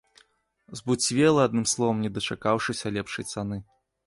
Збуцвела, 0.79 1.45
адным 1.49 1.67
словам, 1.73 1.97
не 2.07 2.11
дачакаўшыся 2.17 2.95
лепшай 2.97 3.31
цаны. 3.33 3.57